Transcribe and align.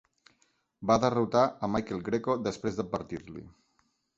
Va 0.91 0.95
derrotar 1.03 1.43
a 1.45 1.69
Michael 1.75 2.01
Greco 2.09 2.39
després 2.49 2.81
d'advertir-li. 2.81 3.45